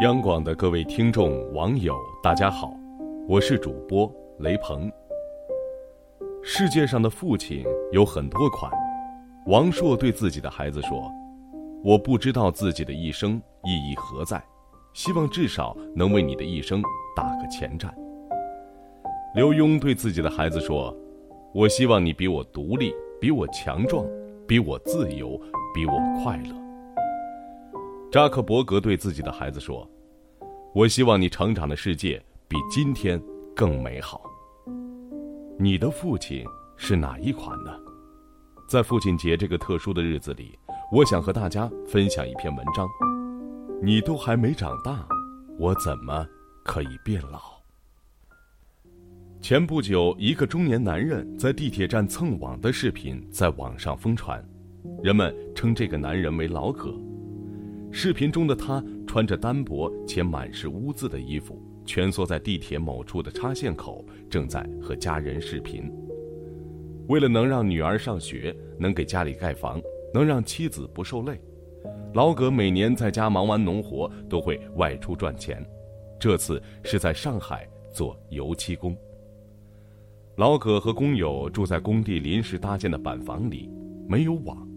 [0.00, 2.76] 央广的各位听众、网友，大家好，
[3.28, 4.90] 我是主播雷鹏。
[6.42, 8.72] 世界上的父亲有很多款。
[9.46, 11.08] 王朔对自己的孩子说
[11.84, 14.42] ：“我不知道自己的一生意义何在，
[14.94, 16.82] 希望至少能为你的一生
[17.14, 17.94] 打个前站。”
[19.36, 20.92] 刘墉对自己的孩子说
[21.54, 24.04] ：“我希望你比我独立，比我强壮，
[24.44, 25.40] 比我自由，
[25.72, 26.62] 比我快乐。”
[28.14, 29.84] 扎克伯格对自己的孩子说
[30.72, 33.20] ：“我希望你成长的世界比今天
[33.56, 34.22] 更美好。”
[35.58, 36.44] 你的父亲
[36.76, 37.72] 是哪一款呢？
[38.68, 40.56] 在父亲节这个特殊的日子里，
[40.92, 42.88] 我想和大家分享一篇文章。
[43.82, 45.04] 你都还没长大，
[45.58, 46.24] 我怎么
[46.64, 47.40] 可以变老？
[49.40, 54.40] 前不久，一个中年男人在地铁站蹭网的视频在网上疯传，
[55.02, 56.94] 人们称这个男人为老葛。
[57.96, 65.88] 视频中的他穿着单薄且满是污渍的衣服，蜷缩在地铁某处的插线口，正在和家人视频。
[67.06, 69.80] 为了能让女儿上学，能给家里盖房，
[70.12, 71.40] 能让妻子不受累，
[72.14, 75.64] 老葛每年在家忙完农活都会外出赚钱。
[76.18, 78.94] 这次是在上海做油漆工。
[80.36, 83.70] 老葛和工友住在工地临时搭建的板房里，
[84.08, 84.68] 没有网。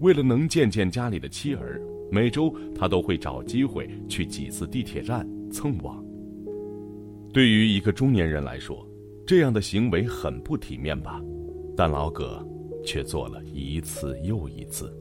[0.00, 1.78] 为了能见见家里的妻儿。
[2.10, 6.04] 每周他都会找机会去几次地铁站蹭网。
[7.32, 8.86] 对于一个中年人来说，
[9.26, 11.20] 这样的行为很不体面吧？
[11.76, 12.42] 但老葛
[12.84, 14.96] 却做了一次又一次。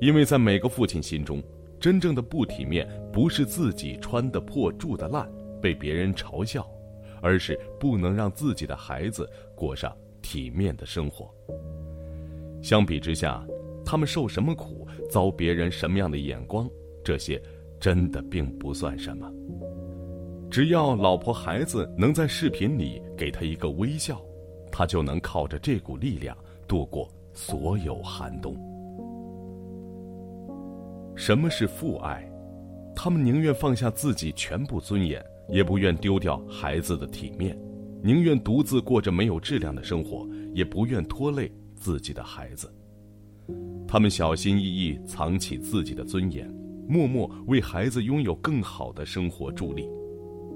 [0.00, 1.42] 因为在每个父亲心中，
[1.78, 6.66] 真正的不体面不是自己穿的破住的烂被别人嘲笑，
[7.20, 11.30] 而是不能让自己的孩子过上体面的生活。
[12.62, 13.46] 相比之下。
[13.90, 16.68] 他们受什么苦，遭别人什么样的眼光，
[17.02, 17.42] 这些
[17.80, 19.32] 真的并不算什么。
[20.50, 24.20] 只要老婆孩子能在视频里给他一个微笑，
[24.70, 28.54] 他就能靠着这股力量度过所有寒冬。
[31.16, 32.30] 什么是父爱？
[32.94, 37.56] 他们宁愿放下自己全部尊严，也不愿丢掉孩子的体面；
[38.02, 42.70] 宁愿独自过着没有质量的生活，也不愿拖累自己的孩子。
[43.86, 46.46] 他们小心翼翼藏起自己的尊严，
[46.86, 49.88] 默默为孩子拥有更好的生活助力。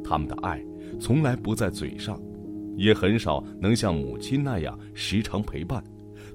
[0.05, 0.63] 他们的爱
[1.01, 2.21] 从来不在嘴上，
[2.77, 5.83] 也很少能像母亲那样时常陪伴，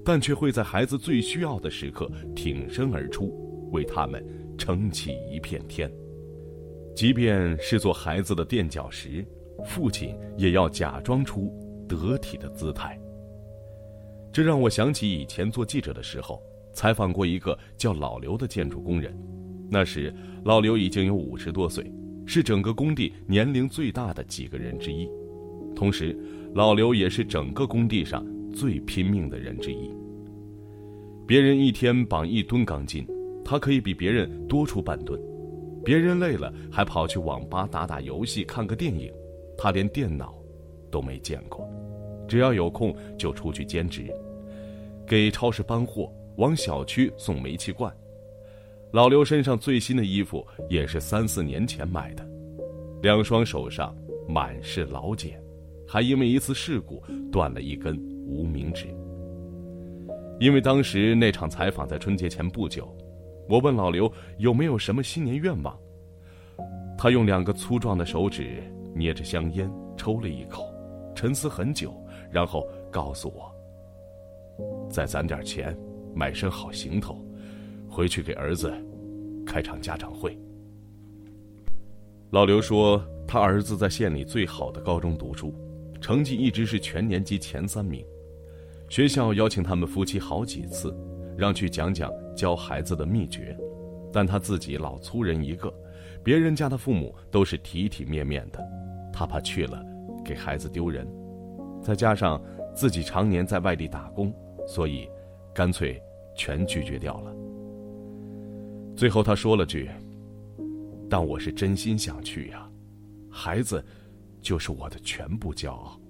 [0.04, 3.32] 但却会在孩子最需要的时刻挺身而出，
[3.70, 4.24] 为他们
[4.56, 5.88] 撑起一片天。
[6.96, 9.24] 即便是做孩子的垫脚石，
[9.64, 11.52] 父亲也要假装出
[11.86, 12.98] 得体的姿态。
[14.32, 16.42] 这让我想起以前做记者的时候。
[16.78, 19.12] 采访过一个叫老刘的建筑工人，
[19.68, 21.92] 那时老刘已经有五十多岁，
[22.24, 25.10] 是整个工地年龄最大的几个人之一，
[25.74, 26.16] 同时
[26.54, 28.24] 老刘也是整个工地上
[28.54, 29.90] 最拼命的人之一。
[31.26, 33.04] 别人一天绑一吨钢筋，
[33.44, 35.18] 他可以比别人多出半吨；
[35.84, 39.12] 别人累了还跑去网吧打打游戏、看个电影，
[39.56, 40.32] 他连电脑
[40.92, 41.68] 都没见过，
[42.28, 44.14] 只要有空就出去兼职，
[45.04, 46.08] 给超市搬货。
[46.38, 47.92] 往小区送煤气罐，
[48.92, 52.24] 老刘身上最新的衣服也是三四年前买的，
[53.02, 53.94] 两双手上
[54.28, 55.42] 满是老茧，
[55.84, 58.86] 还因为一次事故断了一根无名指。
[60.38, 62.96] 因为当时那场采访在春节前不久，
[63.48, 65.76] 我问老刘有没有什么新年愿望，
[66.96, 68.62] 他用两个粗壮的手指
[68.94, 70.72] 捏着香烟抽了一口，
[71.16, 71.92] 沉思很久，
[72.30, 73.52] 然后告诉我
[74.88, 75.76] ：“再攒点钱。”
[76.18, 77.24] 买身好行头，
[77.88, 78.74] 回去给儿子
[79.46, 80.36] 开场家长会。
[82.30, 85.54] 老刘说，他儿子在县里最好的高中读书，
[86.00, 88.04] 成绩一直是全年级前三名。
[88.88, 90.92] 学校邀请他们夫妻好几次，
[91.36, 93.56] 让去讲讲教孩子的秘诀，
[94.12, 95.72] 但他自己老粗人一个，
[96.24, 98.58] 别人家的父母都是体体面面的，
[99.12, 99.80] 他怕去了
[100.24, 101.06] 给孩子丢人，
[101.80, 102.42] 再加上
[102.74, 104.34] 自己常年在外地打工，
[104.66, 105.08] 所以
[105.54, 106.02] 干脆。
[106.38, 107.34] 全拒绝掉了。
[108.96, 109.90] 最后他说了句
[111.10, 112.66] ：“但我是真心想去呀，
[113.28, 113.84] 孩子
[114.40, 116.00] 就是我的全部骄傲。”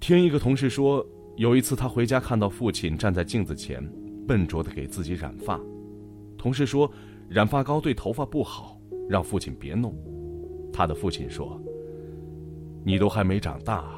[0.00, 1.04] 听一个同事说，
[1.36, 3.84] 有一次他回家看到父亲站在镜子前，
[4.26, 5.60] 笨拙的给自己染发。
[6.38, 6.90] 同事说，
[7.28, 9.92] 染发膏对头发不好，让父亲别弄。
[10.72, 11.60] 他的父亲说
[12.86, 13.92] ：“你都还没长大，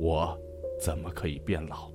[0.00, 0.34] 我
[0.80, 1.90] 怎么可以变老？”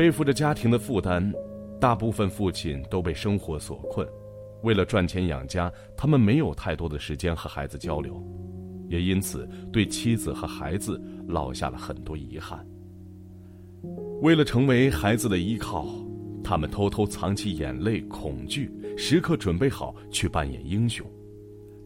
[0.00, 1.30] 背负着家庭的负担，
[1.78, 4.08] 大部分父亲都被生活所困，
[4.62, 8.18] 为了赚钱养家，他们没有太多的时间和孩子交流，
[8.88, 10.98] 也因此对妻子和孩子
[11.28, 12.66] 落下了很多遗憾。
[14.22, 15.86] 为了成为孩子的依靠，
[16.42, 21.06] 他们偷偷藏起眼泪、恐惧，时刻准备好去扮演英雄。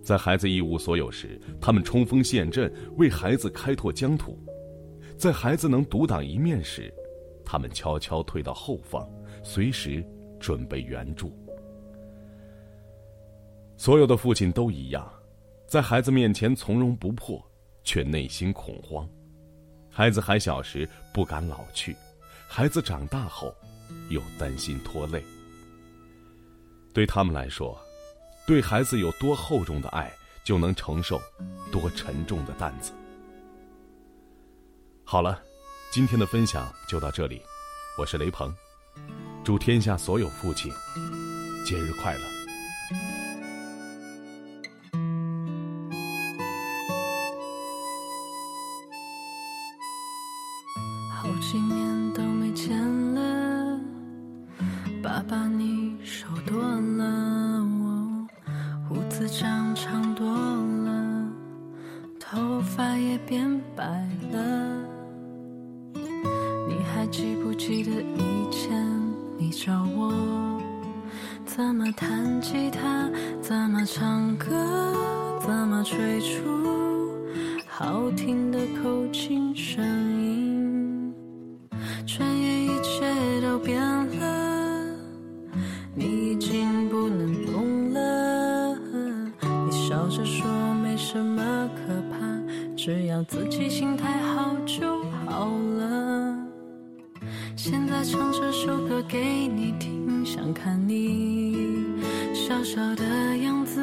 [0.04, 4.38] 在孩子一无所有时，他们冲锋陷阵，为孩子开拓疆土；
[5.16, 6.94] 在孩子能独当一面时，
[7.44, 9.08] 他们悄悄退到后方，
[9.42, 10.04] 随时
[10.40, 11.32] 准备援助。
[13.76, 15.12] 所有的父亲都一样，
[15.66, 17.44] 在孩子面前从容不迫，
[17.82, 19.08] 却内心恐慌。
[19.90, 21.94] 孩子还小时不敢老去，
[22.48, 23.54] 孩子长大后
[24.10, 25.22] 又担心拖累。
[26.92, 27.78] 对他们来说，
[28.46, 30.12] 对孩子有多厚重的爱，
[30.44, 31.20] 就能承受
[31.72, 32.92] 多沉重的担子。
[35.04, 35.42] 好了，
[35.94, 37.40] 今天的分享就到这里，
[37.96, 38.52] 我是雷鹏，
[39.44, 40.68] 祝天下所有父亲
[41.64, 42.20] 节日快乐。
[51.12, 52.76] 好几年都没见
[53.14, 53.78] 了，
[55.00, 58.28] 爸爸你瘦多了，我
[58.88, 61.28] 胡子长长多了，
[62.18, 63.84] 头发也变白
[64.32, 64.92] 了。
[67.04, 68.72] 还记不记得以前
[69.36, 70.58] 你教我
[71.44, 73.10] 怎么弹吉他，
[73.42, 74.48] 怎么唱歌，
[75.38, 76.40] 怎么吹出
[77.68, 81.12] 好听的口琴声音？
[82.06, 84.96] 转眼一切都变了，
[85.94, 88.78] 你已经不能动了。
[89.42, 90.46] 你笑着说
[90.82, 96.33] 没什么可怕，只要自己心态好就好了。
[97.66, 101.82] 现在唱这首歌给你听，想看你
[102.34, 103.80] 小小的样子，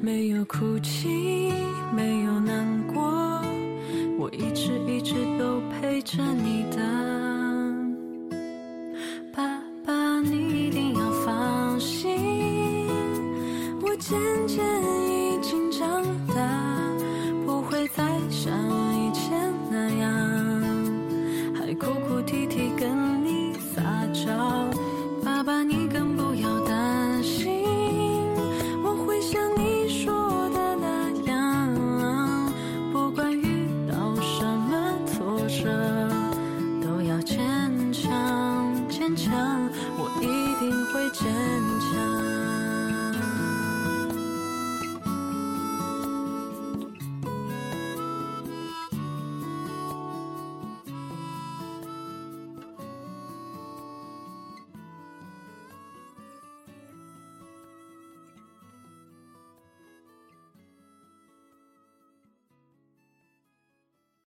[0.00, 1.50] 没有哭泣，
[1.92, 3.02] 没有难过，
[4.16, 7.35] 我一直一直都陪着你的。